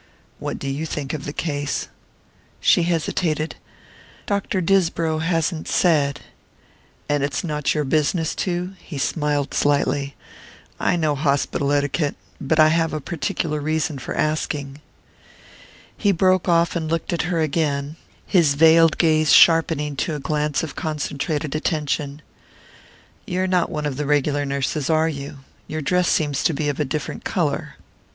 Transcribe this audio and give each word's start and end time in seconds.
"What 0.39 0.57
do 0.57 0.67
you 0.67 0.87
think 0.87 1.13
of 1.13 1.25
the 1.25 1.31
case?" 1.31 1.87
She 2.59 2.81
hesitated. 2.81 3.57
"Dr. 4.25 4.59
Disbrow 4.59 5.19
hasn't 5.19 5.67
said" 5.67 6.21
"And 7.07 7.21
it's 7.23 7.43
not 7.43 7.75
your 7.75 7.83
business 7.83 8.33
to?" 8.37 8.73
He 8.79 8.97
smiled 8.97 9.53
slightly. 9.53 10.15
"I 10.79 10.95
know 10.95 11.13
hospital 11.13 11.71
etiquette. 11.71 12.15
But 12.41 12.59
I 12.59 12.69
have 12.69 12.93
a 12.93 12.99
particular 12.99 13.59
reason 13.61 13.99
for 13.99 14.15
asking." 14.17 14.81
He 15.95 16.11
broke 16.11 16.49
off 16.49 16.75
and 16.75 16.89
looked 16.89 17.13
at 17.13 17.21
her 17.29 17.39
again, 17.41 17.95
his 18.25 18.55
veiled 18.55 18.97
gaze 18.97 19.31
sharpening 19.31 19.95
to 19.97 20.15
a 20.15 20.19
glance 20.19 20.63
of 20.63 20.75
concentrated 20.75 21.53
attention. 21.53 22.23
"You're 23.27 23.45
not 23.45 23.69
one 23.69 23.85
of 23.85 23.97
the 23.97 24.07
regular 24.07 24.45
nurses, 24.45 24.89
are 24.89 25.07
you? 25.09 25.41
Your 25.67 25.83
dress 25.83 26.09
seems 26.09 26.43
to 26.45 26.55
be 26.55 26.69
of 26.69 26.79
a 26.79 26.85
different 26.85 27.23
colour." 27.23 27.75